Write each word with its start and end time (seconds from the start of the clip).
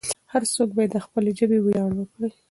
هر 0.31 0.43
څوک 0.53 0.69
باید 0.75 0.91
د 0.93 0.97
خپلې 1.05 1.31
ژبې 1.39 1.59
ویاړ 1.61 1.91
وکړي. 1.95 2.29